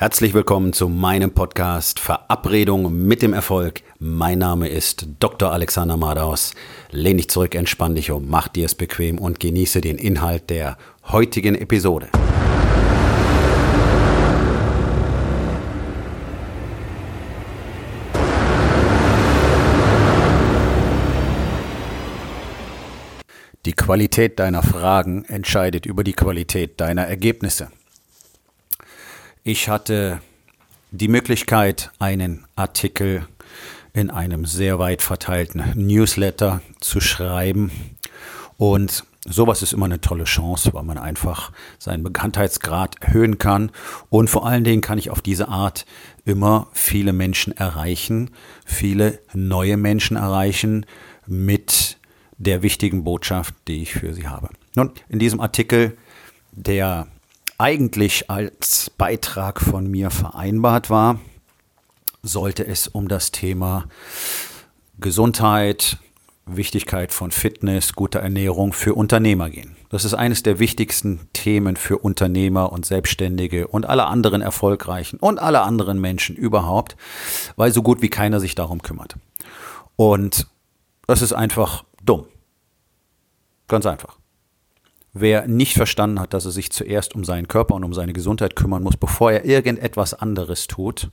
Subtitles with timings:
[0.00, 3.82] Herzlich willkommen zu meinem Podcast Verabredung mit dem Erfolg.
[3.98, 5.50] Mein Name ist Dr.
[5.50, 6.54] Alexander Madaus.
[6.92, 10.78] Lehn dich zurück, entspann dich um, mach dir es bequem und genieße den Inhalt der
[11.08, 12.10] heutigen Episode.
[23.66, 27.72] Die Qualität deiner Fragen entscheidet über die Qualität deiner Ergebnisse.
[29.48, 30.20] Ich hatte
[30.90, 33.26] die Möglichkeit, einen Artikel
[33.94, 37.70] in einem sehr weit verteilten Newsletter zu schreiben.
[38.58, 43.70] Und sowas ist immer eine tolle Chance, weil man einfach seinen Bekanntheitsgrad erhöhen kann.
[44.10, 45.86] Und vor allen Dingen kann ich auf diese Art
[46.26, 48.32] immer viele Menschen erreichen,
[48.66, 50.84] viele neue Menschen erreichen
[51.26, 51.96] mit
[52.36, 54.50] der wichtigen Botschaft, die ich für sie habe.
[54.76, 55.96] Nun, in diesem Artikel,
[56.52, 57.06] der
[57.58, 61.18] eigentlich als Beitrag von mir vereinbart war,
[62.22, 63.86] sollte es um das Thema
[64.98, 65.98] Gesundheit,
[66.46, 69.76] Wichtigkeit von Fitness, guter Ernährung für Unternehmer gehen.
[69.90, 75.38] Das ist eines der wichtigsten Themen für Unternehmer und Selbstständige und alle anderen Erfolgreichen und
[75.38, 76.96] alle anderen Menschen überhaupt,
[77.56, 79.16] weil so gut wie keiner sich darum kümmert.
[79.96, 80.46] Und
[81.06, 82.26] das ist einfach dumm.
[83.66, 84.18] Ganz einfach.
[85.20, 88.54] Wer nicht verstanden hat, dass er sich zuerst um seinen Körper und um seine Gesundheit
[88.54, 91.10] kümmern muss, bevor er irgendetwas anderes tut,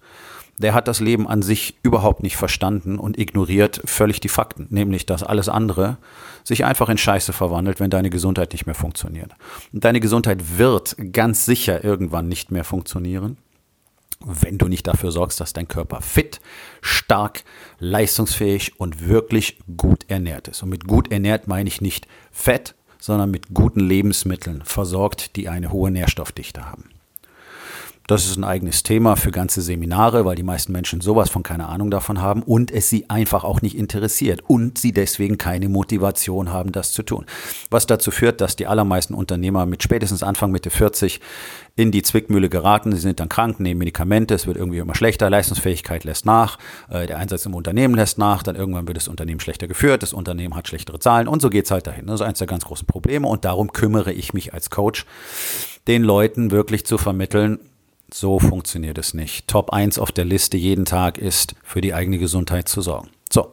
[0.58, 5.06] der hat das Leben an sich überhaupt nicht verstanden und ignoriert völlig die Fakten, nämlich
[5.06, 5.97] dass alles andere
[6.44, 9.31] sich einfach in Scheiße verwandelt, wenn deine Gesundheit nicht mehr funktioniert.
[9.73, 13.38] Und deine Gesundheit wird ganz sicher irgendwann nicht mehr funktionieren,
[14.23, 16.40] wenn du nicht dafür sorgst, dass dein Körper fit,
[16.81, 17.44] stark,
[17.80, 20.64] leistungsfähig und wirklich gut ernährt ist.
[20.64, 25.71] Und mit gut ernährt meine ich nicht fett, sondern mit guten Lebensmitteln versorgt, die eine
[25.71, 26.89] hohe Nährstoffdichte haben.
[28.08, 31.67] Das ist ein eigenes Thema für ganze Seminare, weil die meisten Menschen sowas von keine
[31.70, 36.53] Ahnung davon haben und es sie einfach auch nicht interessiert und sie deswegen keine Motivation
[36.53, 37.25] haben, das zu tun.
[37.72, 41.19] Was dazu führt, dass die allermeisten Unternehmer mit spätestens Anfang Mitte 40
[41.75, 42.91] in die Zwickmühle geraten.
[42.91, 46.59] Sie sind dann krank, nehmen Medikamente, es wird irgendwie immer schlechter, Leistungsfähigkeit lässt nach,
[46.90, 50.13] äh, der Einsatz im Unternehmen lässt nach, dann irgendwann wird das Unternehmen schlechter geführt, das
[50.13, 52.06] Unternehmen hat schlechtere Zahlen und so geht es halt dahin.
[52.06, 55.08] Das ist eines der ganz großen Probleme und darum kümmere ich mich als Coach,
[55.88, 57.59] den Leuten wirklich zu vermitteln,
[58.13, 59.47] so funktioniert es nicht.
[59.47, 63.09] Top 1 auf der Liste jeden Tag ist, für die eigene Gesundheit zu sorgen.
[63.31, 63.51] So,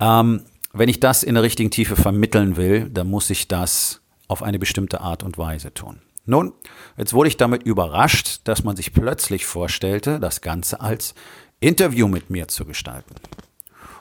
[0.00, 4.42] ähm, wenn ich das in der richtigen Tiefe vermitteln will, dann muss ich das auf
[4.42, 6.00] eine bestimmte Art und Weise tun.
[6.24, 6.52] Nun,
[6.96, 11.14] jetzt wurde ich damit überrascht, dass man sich plötzlich vorstellte, das Ganze als
[11.60, 13.14] Interview mit mir zu gestalten.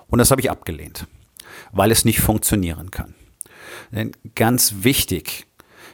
[0.08, 1.08] Und das habe ich abgelehnt,
[1.72, 3.16] weil es nicht funktionieren kann.
[3.92, 5.48] Denn ganz wichtig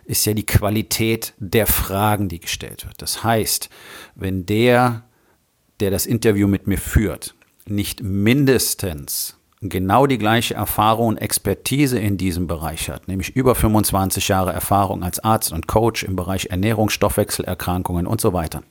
[0.08, 3.02] ist ja die Qualität der Fragen, die gestellt wird.
[3.02, 3.70] Das heißt,
[4.16, 5.04] wenn der,
[5.80, 7.36] der das Interview mit mir führt,
[7.66, 14.30] nicht mindestens genau die gleiche Erfahrung und Expertise in diesem Bereich hat, nämlich über 25
[14.30, 18.64] Jahre Erfahrung als Arzt und Coach im Bereich Ernährung, Stoffwechselerkrankungen und so weiter,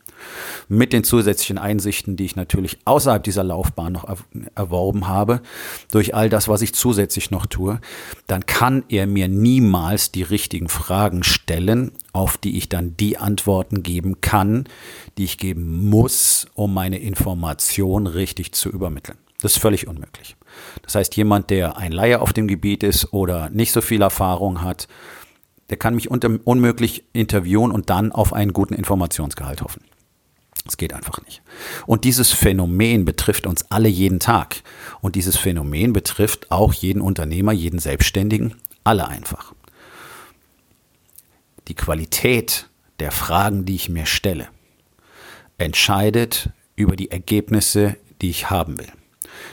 [0.69, 4.07] mit den zusätzlichen Einsichten, die ich natürlich außerhalb dieser Laufbahn noch
[4.55, 5.41] erworben habe,
[5.91, 7.81] durch all das, was ich zusätzlich noch tue,
[8.27, 13.83] dann kann er mir niemals die richtigen Fragen stellen, auf die ich dann die Antworten
[13.83, 14.65] geben kann,
[15.19, 19.19] die ich geben muss, um meine Information richtig zu übermitteln.
[19.41, 20.37] Das ist völlig unmöglich.
[20.83, 24.63] Das heißt, jemand, der ein Laie auf dem Gebiet ist oder nicht so viel Erfahrung
[24.63, 24.89] hat,
[25.69, 29.83] der kann mich unmöglich interviewen und dann auf einen guten Informationsgehalt hoffen.
[30.69, 31.43] Es geht einfach nicht.
[31.87, 34.63] Und dieses Phänomen betrifft uns alle jeden Tag.
[35.01, 38.55] Und dieses Phänomen betrifft auch jeden Unternehmer, jeden Selbstständigen,
[38.85, 39.55] alle einfach.
[41.69, 42.69] Die Qualität
[43.01, 44.49] der Fragen, die ich mir stelle,
[45.59, 48.93] entscheidet über die Ergebnisse, die ich haben will.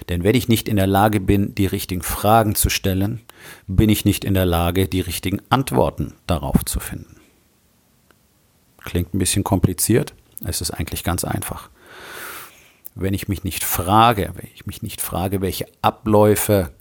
[0.10, 3.22] Denn wenn ich nicht in der Lage bin, die richtigen Fragen zu stellen,
[3.68, 7.18] bin ich nicht in der Lage, die richtigen Antworten darauf zu finden.
[8.84, 10.14] Klingt ein bisschen kompliziert,
[10.46, 11.70] es ist eigentlich ganz einfach.
[12.96, 16.72] Wenn ich mich nicht frage, wenn ich mich nicht frage, welche Abläufe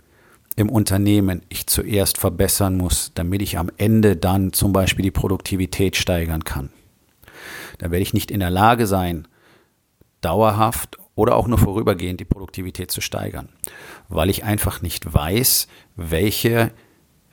[0.56, 5.96] im Unternehmen ich zuerst verbessern muss, damit ich am Ende dann zum Beispiel die Produktivität
[5.96, 6.70] steigern kann,
[7.78, 9.26] dann werde ich nicht in der Lage sein,
[10.20, 13.48] dauerhaft oder auch nur vorübergehend die Produktivität zu steigern,
[14.08, 16.72] weil ich einfach nicht weiß, welche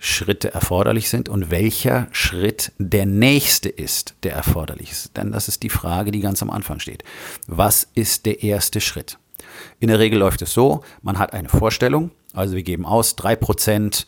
[0.02, 5.18] Schritte erforderlich sind und welcher Schritt der nächste ist, der erforderlich ist.
[5.18, 7.04] Denn das ist die Frage, die ganz am Anfang steht.
[7.48, 9.20] Was ist der erste Schritt?
[9.80, 14.06] In der Regel läuft es so, man hat eine Vorstellung, also wir geben aus 3%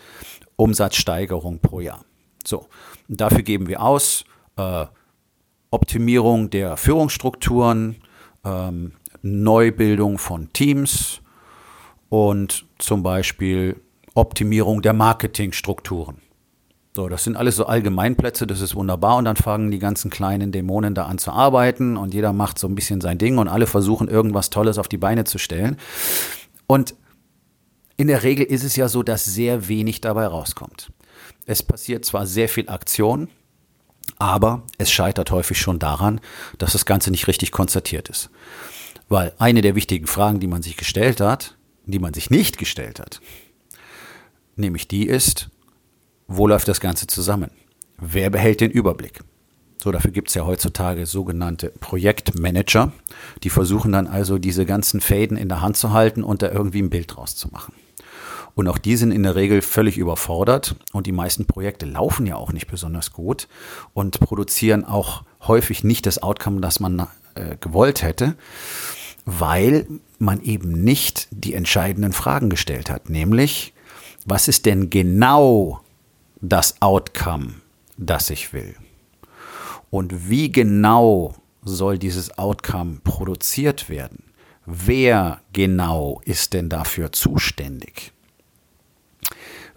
[0.56, 2.06] Umsatzsteigerung pro Jahr.
[2.46, 2.68] So,
[3.10, 4.24] dafür geben wir aus
[4.56, 4.86] äh,
[5.72, 7.98] Optimierung der Führungsstrukturen,
[8.46, 11.22] ähm, Neubildung von Teams
[12.10, 13.82] und zum Beispiel
[14.14, 16.22] Optimierung der Marketingstrukturen.
[16.94, 19.16] So, das sind alles so Allgemeinplätze, das ist wunderbar.
[19.16, 22.68] Und dann fangen die ganzen kleinen Dämonen da an zu arbeiten und jeder macht so
[22.68, 25.78] ein bisschen sein Ding und alle versuchen irgendwas Tolles auf die Beine zu stellen.
[26.68, 26.96] Und
[27.96, 30.92] in der Regel ist es ja so, dass sehr wenig dabei rauskommt.
[31.46, 33.30] Es passiert zwar sehr viel Aktion,
[34.18, 36.20] aber es scheitert häufig schon daran,
[36.58, 38.30] dass das Ganze nicht richtig konstatiert ist.
[39.08, 43.00] Weil eine der wichtigen Fragen, die man sich gestellt hat, die man sich nicht gestellt
[43.00, 43.22] hat,
[44.56, 45.50] nämlich die ist,
[46.28, 47.52] wo läuft das Ganze zusammen?
[47.98, 49.22] Wer behält den Überblick?
[49.84, 52.92] So, dafür gibt es ja heutzutage sogenannte Projektmanager,
[53.44, 56.82] die versuchen dann also diese ganzen Fäden in der Hand zu halten und da irgendwie
[56.82, 57.74] ein Bild draus zu machen.
[58.54, 62.36] Und auch die sind in der Regel völlig überfordert und die meisten Projekte laufen ja
[62.36, 63.48] auch nicht besonders gut
[63.94, 68.36] und produzieren auch häufig nicht das Outcome, das man äh, gewollt hätte,
[69.26, 69.88] weil
[70.20, 73.74] man eben nicht die entscheidenden Fragen gestellt hat, nämlich
[74.26, 75.82] was ist denn genau
[76.42, 77.56] das Outcome,
[77.98, 78.76] das ich will?
[79.90, 84.24] Und wie genau soll dieses Outcome produziert werden?
[84.66, 88.14] Wer genau ist denn dafür zuständig?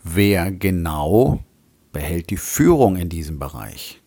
[0.02, 1.42] Wer genau
[1.92, 4.02] behält die Führung in diesem Bereich?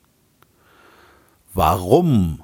[1.54, 2.44] Warum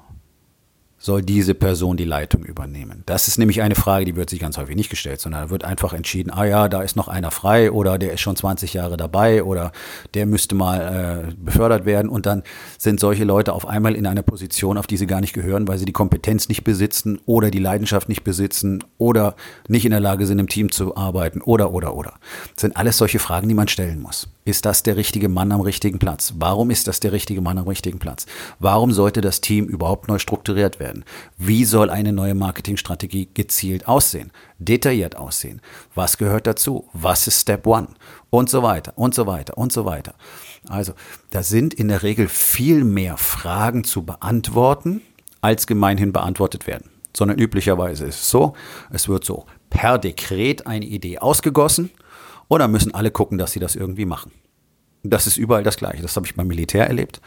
[1.04, 3.02] soll diese Person die Leitung übernehmen?
[3.04, 5.62] Das ist nämlich eine Frage, die wird sich ganz häufig nicht gestellt, sondern da wird
[5.62, 8.96] einfach entschieden, ah ja, da ist noch einer frei oder der ist schon 20 Jahre
[8.96, 9.72] dabei oder
[10.14, 12.42] der müsste mal äh, befördert werden und dann
[12.78, 15.76] sind solche Leute auf einmal in einer Position, auf die sie gar nicht gehören, weil
[15.76, 19.36] sie die Kompetenz nicht besitzen oder die Leidenschaft nicht besitzen oder
[19.68, 22.14] nicht in der Lage sind, im Team zu arbeiten oder, oder, oder.
[22.54, 24.26] Das sind alles solche Fragen, die man stellen muss.
[24.46, 26.34] Ist das der richtige Mann am richtigen Platz?
[26.36, 28.26] Warum ist das der richtige Mann am richtigen Platz?
[28.58, 31.06] Warum sollte das Team überhaupt neu strukturiert werden?
[31.38, 34.32] Wie soll eine neue Marketingstrategie gezielt aussehen?
[34.58, 35.62] Detailliert aussehen?
[35.94, 36.90] Was gehört dazu?
[36.92, 37.88] Was ist Step One?
[38.28, 40.14] Und so weiter und so weiter und so weiter.
[40.68, 40.92] Also,
[41.30, 45.00] da sind in der Regel viel mehr Fragen zu beantworten,
[45.40, 46.90] als gemeinhin beantwortet werden.
[47.16, 48.52] Sondern üblicherweise ist es so,
[48.90, 51.90] es wird so per Dekret eine Idee ausgegossen
[52.48, 54.32] und dann müssen alle gucken, dass sie das irgendwie machen.
[55.02, 56.02] Das ist überall das Gleiche.
[56.02, 57.20] Das habe ich beim Militär erlebt.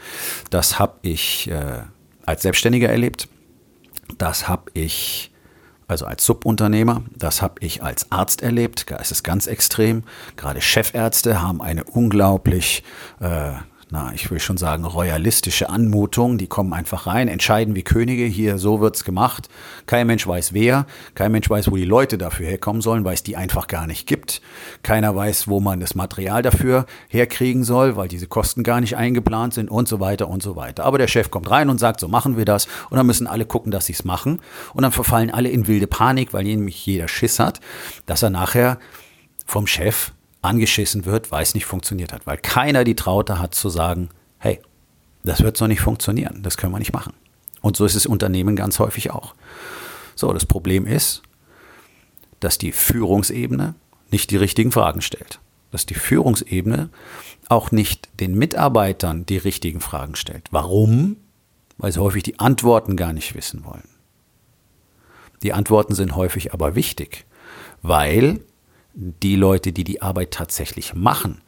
[0.50, 1.82] Das habe ich äh,
[2.26, 3.28] als Selbstständiger erlebt.
[4.18, 5.30] Das habe ich
[5.86, 7.02] also als Subunternehmer.
[7.16, 8.90] Das habe ich als Arzt erlebt.
[8.90, 10.02] Da ist es ganz extrem.
[10.36, 12.84] Gerade Chefärzte haben eine unglaublich
[13.20, 13.52] äh,
[13.90, 16.36] na, ich will schon sagen, royalistische Anmutung.
[16.36, 19.48] Die kommen einfach rein, entscheiden wie Könige, hier, so wird's gemacht.
[19.86, 23.22] Kein Mensch weiß wer, kein Mensch weiß, wo die Leute dafür herkommen sollen, weil es
[23.22, 24.42] die einfach gar nicht gibt.
[24.82, 29.54] Keiner weiß, wo man das Material dafür herkriegen soll, weil diese Kosten gar nicht eingeplant
[29.54, 30.84] sind und so weiter und so weiter.
[30.84, 32.66] Aber der Chef kommt rein und sagt, so machen wir das.
[32.90, 34.40] Und dann müssen alle gucken, dass sie es machen.
[34.74, 37.60] Und dann verfallen alle in wilde Panik, weil nämlich jeder Schiss hat,
[38.04, 38.78] dass er nachher
[39.46, 40.12] vom Chef
[40.42, 42.26] angeschissen wird, weil es nicht funktioniert hat.
[42.26, 44.60] Weil keiner die Traute hat zu sagen, hey,
[45.24, 47.12] das wird so nicht funktionieren, das können wir nicht machen.
[47.60, 49.34] Und so ist es Unternehmen ganz häufig auch.
[50.14, 51.22] So, das Problem ist,
[52.40, 53.74] dass die Führungsebene
[54.10, 55.40] nicht die richtigen Fragen stellt.
[55.70, 56.88] Dass die Führungsebene
[57.48, 60.48] auch nicht den Mitarbeitern die richtigen Fragen stellt.
[60.50, 61.16] Warum?
[61.76, 63.88] Weil sie häufig die Antworten gar nicht wissen wollen.
[65.42, 67.26] Die Antworten sind häufig aber wichtig,
[67.82, 68.40] weil
[68.98, 71.40] die Leute, die die Arbeit tatsächlich machen,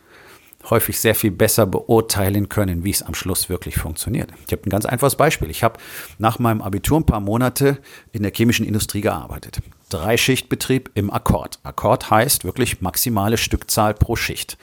[0.68, 4.30] häufig sehr viel besser beurteilen können, wie es am Schluss wirklich funktioniert.
[4.46, 5.50] Ich habe ein ganz einfaches Beispiel.
[5.50, 5.78] Ich habe
[6.18, 7.78] nach meinem Abitur ein paar Monate
[8.12, 9.60] in der chemischen Industrie gearbeitet.
[9.88, 11.58] Dreischichtbetrieb im Akkord.
[11.64, 14.56] Akkord heißt wirklich maximale Stückzahl pro Schicht.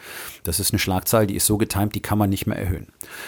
[0.44, 2.88] Das ist eine Schlagzahl, die ist so getimt, die kann man nicht mehr erhöhen.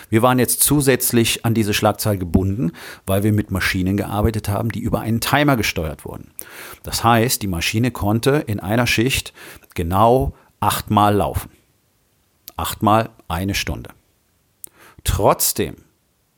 [0.09, 2.71] Wir waren jetzt zusätzlich an diese Schlagzahl gebunden,
[3.05, 6.31] weil wir mit Maschinen gearbeitet haben, die über einen Timer gesteuert wurden.
[6.83, 9.33] Das heißt, die Maschine konnte in einer Schicht
[9.73, 11.49] genau achtmal laufen.
[12.59, 13.91] Achtmal eine Stunde.
[15.05, 15.77] Trotzdem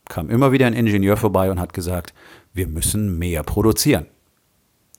[0.08, 2.14] kam immer wieder ein Ingenieur vorbei und hat gesagt,
[2.54, 4.06] wir müssen mehr produzieren.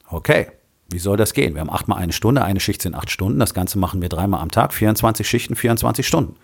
[0.09, 0.47] Okay,
[0.89, 1.53] wie soll das gehen?
[1.53, 4.41] Wir haben achtmal eine Stunde, eine Schicht sind acht Stunden, das Ganze machen wir dreimal
[4.41, 6.35] am Tag, 24 Schichten, 24 Stunden.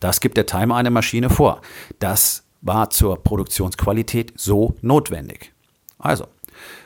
[0.00, 1.60] Das gibt der Timer einer Maschine vor.
[2.00, 5.52] Das war zur Produktionsqualität so notwendig.
[6.00, 6.26] Also,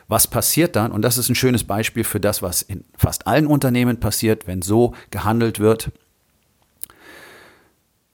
[0.07, 0.91] was passiert dann?
[0.91, 4.61] Und das ist ein schönes Beispiel für das, was in fast allen Unternehmen passiert, wenn
[4.61, 5.91] so gehandelt wird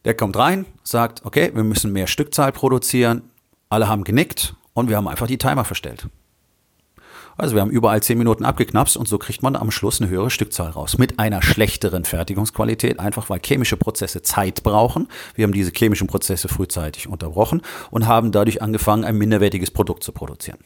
[0.04, 3.30] der kommt rein, sagt, okay, wir müssen mehr Stückzahl produzieren.
[3.68, 6.08] Alle haben genickt und wir haben einfach die Timer verstellt.
[7.36, 10.30] Also wir haben überall zehn Minuten abgeknapst und so kriegt man am Schluss eine höhere
[10.30, 10.98] Stückzahl raus.
[10.98, 15.08] Mit einer schlechteren Fertigungsqualität, einfach weil chemische Prozesse Zeit brauchen.
[15.34, 20.12] Wir haben diese chemischen Prozesse frühzeitig unterbrochen und haben dadurch angefangen, ein minderwertiges Produkt zu
[20.12, 20.58] produzieren.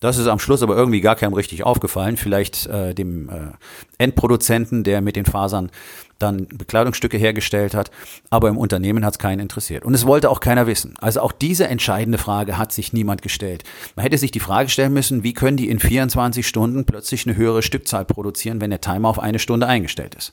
[0.00, 2.16] Das ist am Schluss aber irgendwie gar keinem richtig aufgefallen.
[2.16, 3.52] Vielleicht äh, dem äh,
[3.98, 5.70] Endproduzenten, der mit den Fasern
[6.18, 7.90] dann Bekleidungsstücke hergestellt hat,
[8.30, 9.84] aber im Unternehmen hat es keinen interessiert.
[9.84, 10.94] Und es wollte auch keiner wissen.
[10.98, 13.64] Also auch diese entscheidende Frage hat sich niemand gestellt.
[13.96, 17.36] Man hätte sich die Frage stellen müssen, wie können die in 24 Stunden plötzlich eine
[17.36, 20.32] höhere Stückzahl produzieren, wenn der Timer auf eine Stunde eingestellt ist.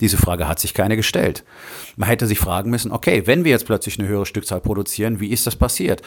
[0.00, 1.42] Diese Frage hat sich keiner gestellt.
[1.96, 5.30] Man hätte sich fragen müssen, okay, wenn wir jetzt plötzlich eine höhere Stückzahl produzieren, wie
[5.30, 6.02] ist das passiert?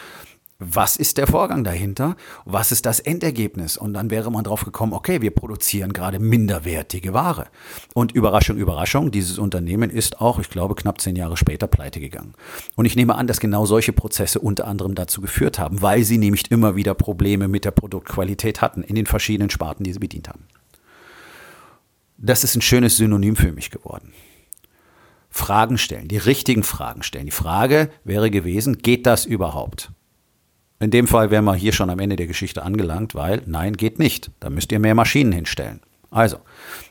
[0.60, 2.16] Was ist der Vorgang dahinter?
[2.44, 3.76] Was ist das Endergebnis?
[3.76, 7.46] Und dann wäre man drauf gekommen, okay, wir produzieren gerade minderwertige Ware.
[7.94, 12.34] Und Überraschung, Überraschung, dieses Unternehmen ist auch, ich glaube, knapp zehn Jahre später pleite gegangen.
[12.74, 16.18] Und ich nehme an, dass genau solche Prozesse unter anderem dazu geführt haben, weil sie
[16.18, 20.28] nämlich immer wieder Probleme mit der Produktqualität hatten in den verschiedenen Sparten, die sie bedient
[20.28, 20.48] haben.
[22.16, 24.12] Das ist ein schönes Synonym für mich geworden.
[25.30, 27.26] Fragen stellen, die richtigen Fragen stellen.
[27.26, 29.92] Die Frage wäre gewesen, geht das überhaupt?
[30.80, 33.98] In dem Fall wären wir hier schon am Ende der Geschichte angelangt, weil nein, geht
[33.98, 34.30] nicht.
[34.40, 35.80] Da müsst ihr mehr Maschinen hinstellen.
[36.10, 36.38] Also,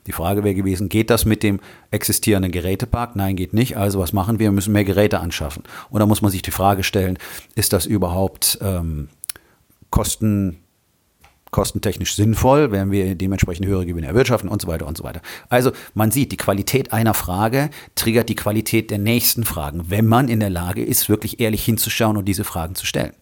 [0.06, 3.15] die Frage wäre gewesen, geht das mit dem existierenden Gerätepark?
[3.15, 3.75] Nein, geht nicht.
[3.75, 4.48] Also, was machen wir?
[4.48, 5.63] Wir müssen mehr Geräte anschaffen.
[5.89, 7.17] Und da muss man sich die Frage stellen,
[7.56, 9.10] ist das überhaupt ähm,
[9.89, 10.58] kosten,
[11.58, 15.24] kostentechnisch sinnvoll, werden wir dementsprechend höhere Gewinne erwirtschaften und so weiter und so weiter.
[15.50, 20.28] Also man sieht, die Qualität einer Frage triggert die Qualität der nächsten Fragen, wenn man
[20.28, 23.14] in der Lage ist, wirklich ehrlich hinzuschauen und diese Fragen zu stellen.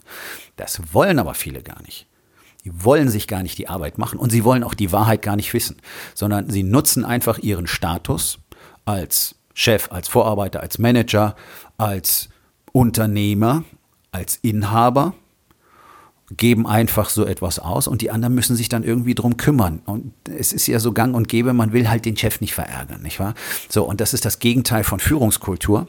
[0.58, 2.08] Das wollen aber viele gar nicht.
[2.66, 5.38] Die wollen sich gar nicht die Arbeit machen und sie wollen auch die Wahrheit gar
[5.38, 5.78] nicht wissen,
[6.14, 8.40] sondern sie nutzen einfach ihren Status
[8.84, 11.38] als Chef, als Vorarbeiter, als Manager,
[11.78, 12.28] als
[12.74, 13.64] Unternehmer,
[14.12, 15.14] als Inhaber,
[16.32, 19.82] geben einfach so etwas aus und die anderen müssen sich dann irgendwie drum kümmern.
[19.86, 23.02] Und es ist ja so gang und gäbe, man will halt den Chef nicht verärgern,
[23.02, 23.36] nicht wahr?
[23.70, 25.88] So, und das ist das Gegenteil von Führungskultur.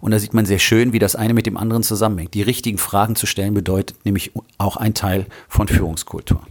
[0.00, 2.34] Und da sieht man sehr schön, wie das eine mit dem anderen zusammenhängt.
[2.34, 6.42] Die richtigen Fragen zu stellen bedeutet nämlich auch ein Teil von Führungskultur.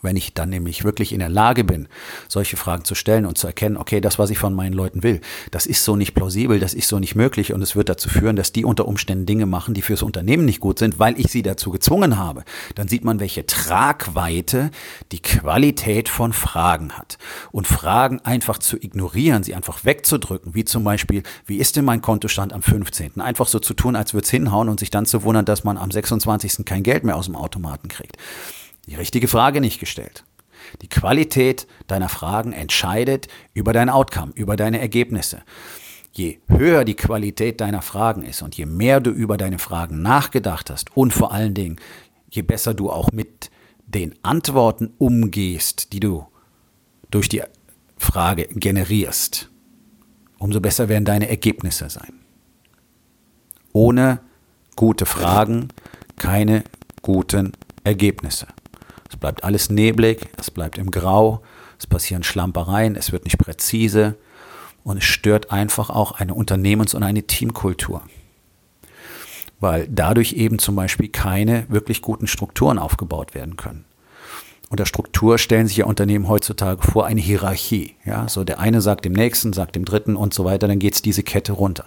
[0.00, 1.88] Wenn ich dann nämlich wirklich in der Lage bin,
[2.28, 5.20] solche Fragen zu stellen und zu erkennen, okay, das, was ich von meinen Leuten will,
[5.50, 8.36] das ist so nicht plausibel, das ist so nicht möglich und es wird dazu führen,
[8.36, 11.42] dass die unter Umständen Dinge machen, die fürs Unternehmen nicht gut sind, weil ich sie
[11.42, 12.44] dazu gezwungen habe,
[12.74, 14.70] dann sieht man, welche Tragweite
[15.12, 17.18] die Qualität von Fragen hat.
[17.50, 22.02] Und Fragen einfach zu ignorieren, sie einfach wegzudrücken, wie zum Beispiel, wie ist denn mein
[22.02, 23.20] Kontostand am 15.?
[23.20, 25.76] Einfach so zu tun, als würde es hinhauen und sich dann zu wundern, dass man
[25.76, 26.64] am 26.
[26.64, 28.16] kein Geld mehr aus dem Automaten kriegt
[28.86, 30.24] die richtige Frage nicht gestellt.
[30.80, 35.42] Die Qualität deiner Fragen entscheidet über dein Outcome, über deine Ergebnisse.
[36.12, 40.70] Je höher die Qualität deiner Fragen ist und je mehr du über deine Fragen nachgedacht
[40.70, 41.76] hast und vor allen Dingen,
[42.30, 43.50] je besser du auch mit
[43.86, 46.26] den Antworten umgehst, die du
[47.10, 47.42] durch die
[47.96, 49.50] Frage generierst,
[50.38, 52.12] umso besser werden deine Ergebnisse sein.
[53.72, 54.20] Ohne
[54.76, 55.68] gute Fragen
[56.16, 56.64] keine
[57.00, 57.52] guten
[57.84, 58.48] Ergebnisse.
[59.22, 61.42] Bleibt alles neblig, es bleibt im Grau,
[61.78, 64.16] es passieren Schlampereien, es wird nicht präzise
[64.82, 68.02] und es stört einfach auch eine Unternehmens- und eine Teamkultur.
[69.60, 73.84] Weil dadurch eben zum Beispiel keine wirklich guten Strukturen aufgebaut werden können.
[74.70, 77.94] Unter Struktur stellen sich ja Unternehmen heutzutage vor eine Hierarchie.
[78.04, 80.94] Ja, so der eine sagt dem nächsten, sagt dem dritten und so weiter, dann geht
[80.94, 81.86] es diese Kette runter.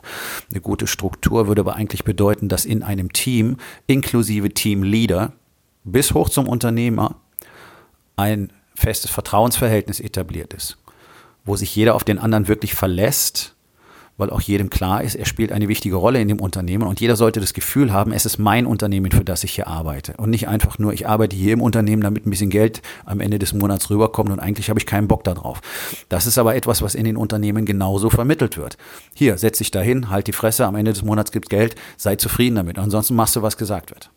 [0.52, 5.34] Eine gute Struktur würde aber eigentlich bedeuten, dass in einem Team inklusive Teamleader
[5.84, 7.16] bis hoch zum Unternehmer
[8.16, 10.78] ein festes Vertrauensverhältnis etabliert ist,
[11.46, 13.56] wo sich jeder auf den anderen wirklich verlässt,
[14.18, 17.16] weil auch jedem klar ist, er spielt eine wichtige Rolle in dem Unternehmen und jeder
[17.18, 20.48] sollte das Gefühl haben, es ist mein Unternehmen, für das ich hier arbeite und nicht
[20.48, 23.90] einfach nur, ich arbeite hier im Unternehmen, damit ein bisschen Geld am Ende des Monats
[23.90, 25.60] rüberkommt und eigentlich habe ich keinen Bock darauf.
[26.08, 28.78] Das ist aber etwas, was in den Unternehmen genauso vermittelt wird.
[29.14, 32.56] Hier, setz dich dahin, halt die Fresse, am Ende des Monats gibt Geld, sei zufrieden
[32.56, 32.80] damit.
[32.80, 34.10] Ansonsten machst du, was gesagt wird.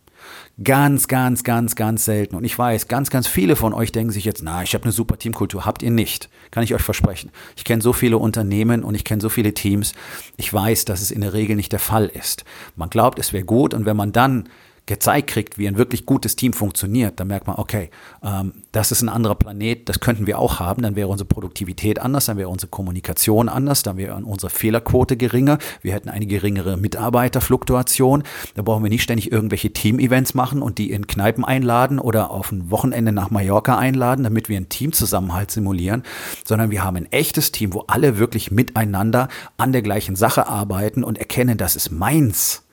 [0.62, 2.34] Ganz, ganz, ganz, ganz selten.
[2.34, 4.92] Und ich weiß, ganz, ganz viele von euch denken sich jetzt, na, ich habe eine
[4.92, 5.64] super Teamkultur.
[5.64, 6.28] Habt ihr nicht.
[6.50, 7.30] Kann ich euch versprechen.
[7.56, 9.94] Ich kenne so viele Unternehmen und ich kenne so viele Teams.
[10.36, 12.44] Ich weiß, dass es in der Regel nicht der Fall ist.
[12.76, 14.48] Man glaubt, es wäre gut und wenn man dann
[14.88, 17.90] gezeigt kriegt, wie ein wirklich gutes Team funktioniert, dann merkt man, okay,
[18.24, 22.00] ähm, das ist ein anderer Planet, das könnten wir auch haben, dann wäre unsere Produktivität
[22.00, 26.76] anders, dann wäre unsere Kommunikation anders, dann wäre unsere Fehlerquote geringer, wir hätten eine geringere
[26.76, 32.30] Mitarbeiterfluktuation, da brauchen wir nicht ständig irgendwelche Team-Events machen und die in Kneipen einladen oder
[32.30, 36.02] auf ein Wochenende nach Mallorca einladen, damit wir einen Teamzusammenhalt simulieren,
[36.44, 39.28] sondern wir haben ein echtes Team, wo alle wirklich miteinander
[39.58, 42.64] an der gleichen Sache arbeiten und erkennen, das ist meins.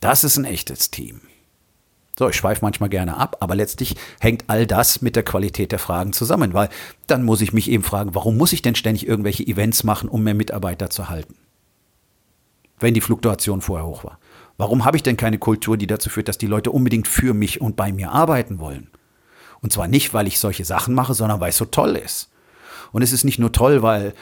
[0.00, 1.20] Das ist ein echtes Team.
[2.18, 5.78] So, ich schweife manchmal gerne ab, aber letztlich hängt all das mit der Qualität der
[5.78, 6.68] Fragen zusammen, weil
[7.06, 10.22] dann muss ich mich eben fragen, warum muss ich denn ständig irgendwelche Events machen, um
[10.22, 11.34] mehr Mitarbeiter zu halten?
[12.78, 14.18] Wenn die Fluktuation vorher hoch war.
[14.58, 17.62] Warum habe ich denn keine Kultur, die dazu führt, dass die Leute unbedingt für mich
[17.62, 18.90] und bei mir arbeiten wollen?
[19.62, 22.30] Und zwar nicht, weil ich solche Sachen mache, sondern weil es so toll ist.
[22.92, 24.14] Und es ist nicht nur toll, weil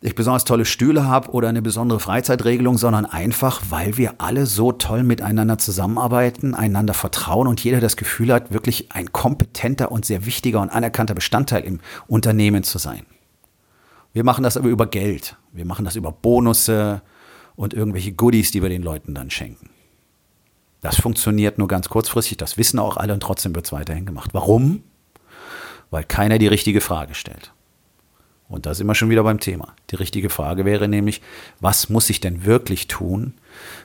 [0.00, 4.72] ich besonders tolle Stühle habe oder eine besondere Freizeitregelung, sondern einfach, weil wir alle so
[4.72, 10.24] toll miteinander zusammenarbeiten, einander vertrauen und jeder das Gefühl hat, wirklich ein kompetenter und sehr
[10.24, 13.02] wichtiger und anerkannter Bestandteil im Unternehmen zu sein.
[14.12, 15.36] Wir machen das aber über Geld.
[15.52, 17.02] Wir machen das über Bonusse,
[17.58, 19.70] und irgendwelche Goodies, die wir den Leuten dann schenken.
[20.80, 24.30] Das funktioniert nur ganz kurzfristig, das wissen auch alle und trotzdem wird es weiterhin gemacht.
[24.32, 24.84] Warum?
[25.90, 27.52] Weil keiner die richtige Frage stellt.
[28.48, 29.74] Und da sind wir schon wieder beim Thema.
[29.90, 31.20] Die richtige Frage wäre nämlich,
[31.60, 33.34] was muss ich denn wirklich tun,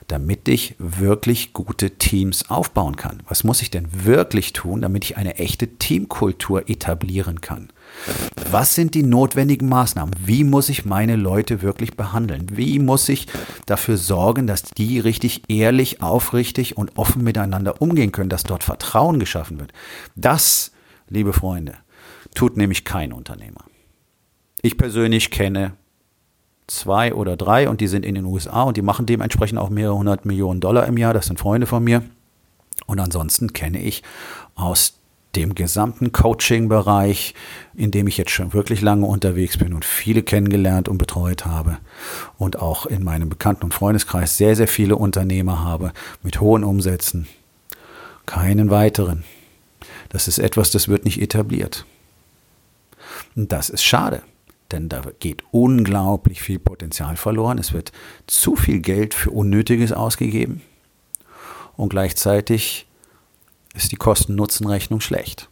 [0.08, 3.22] damit ich wirklich gute Teams aufbauen kann?
[3.28, 7.74] Was muss ich denn wirklich tun, damit ich eine echte Teamkultur etablieren kann?
[8.50, 10.16] Was sind die notwendigen Maßnahmen?
[10.26, 12.48] Wie muss ich meine Leute wirklich behandeln?
[12.54, 13.28] Wie muss ich
[13.66, 19.20] dafür sorgen, dass die richtig ehrlich, aufrichtig und offen miteinander umgehen können, dass dort Vertrauen
[19.20, 19.74] geschaffen wird?
[20.16, 20.72] Das,
[21.10, 21.76] liebe Freunde,
[22.34, 23.66] tut nämlich kein Unternehmer.
[24.66, 25.74] Ich persönlich kenne
[26.68, 29.98] zwei oder drei und die sind in den USA und die machen dementsprechend auch mehrere
[29.98, 31.14] hundert Millionen Dollar im Jahr.
[31.14, 32.02] Das sind Freunde von mir.
[32.86, 34.04] Und ansonsten kenne ich
[34.56, 34.94] aus
[35.36, 37.36] dem gesamten Coaching-Bereich,
[37.76, 41.80] in dem ich jetzt schon wirklich lange unterwegs bin und viele kennengelernt und betreut habe
[42.38, 45.92] und auch in meinem Bekannten- und Freundeskreis sehr, sehr viele Unternehmer habe
[46.22, 47.28] mit hohen Umsätzen.
[48.26, 49.26] Keinen weiteren.
[50.08, 51.86] Das ist etwas, das wird nicht etabliert.
[53.36, 54.24] Und das ist schade
[54.74, 57.58] denn da geht unglaublich viel Potenzial verloren.
[57.58, 57.92] Es wird
[58.28, 60.62] zu viel Geld für Unnötiges ausgegeben
[61.78, 62.88] und gleichzeitig
[63.74, 65.50] ist die Kosten-Nutzen-Rechnung schlecht.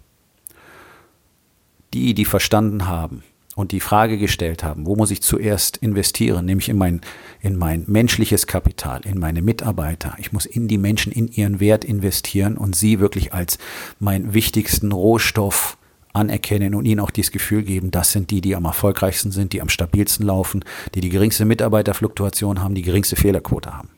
[1.93, 3.23] Die, die verstanden haben
[3.55, 7.01] und die Frage gestellt haben, wo muss ich zuerst investieren, nämlich in mein,
[7.41, 10.15] in mein menschliches Kapital, in meine Mitarbeiter.
[10.19, 13.57] Ich muss in die Menschen, in ihren Wert investieren und sie wirklich als
[13.99, 15.77] meinen wichtigsten Rohstoff
[16.13, 19.61] anerkennen und ihnen auch dieses Gefühl geben, das sind die, die am erfolgreichsten sind, die
[19.61, 20.63] am stabilsten laufen,
[20.95, 23.89] die die geringste Mitarbeiterfluktuation haben, die geringste Fehlerquote haben.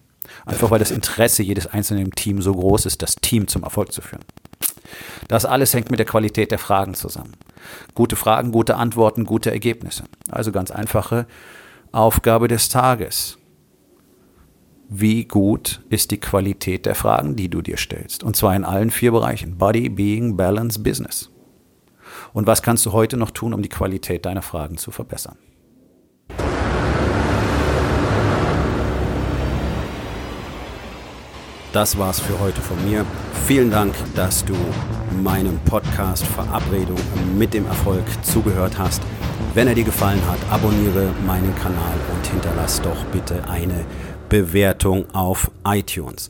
[0.45, 3.91] Einfach weil das Interesse jedes einzelnen im Team so groß ist, das Team zum Erfolg
[3.91, 4.23] zu führen.
[5.27, 7.33] Das alles hängt mit der Qualität der Fragen zusammen.
[7.95, 10.03] Gute Fragen, gute Antworten, gute Ergebnisse.
[10.29, 11.25] Also ganz einfache
[11.91, 13.37] Aufgabe des Tages.
[14.89, 18.23] Wie gut ist die Qualität der Fragen, die du dir stellst?
[18.23, 19.57] Und zwar in allen vier Bereichen.
[19.57, 21.32] Body, Being, Balance, Business.
[22.33, 25.37] Und was kannst du heute noch tun, um die Qualität deiner Fragen zu verbessern?
[31.71, 33.03] Das war's für heute von mir.
[33.47, 34.53] Vielen Dank, dass du
[35.23, 36.99] meinem Podcast Verabredung
[37.35, 39.01] mit dem Erfolg zugehört hast.
[39.55, 43.85] Wenn er dir gefallen hat, abonniere meinen Kanal und hinterlass doch bitte eine
[44.29, 46.29] Bewertung auf iTunes.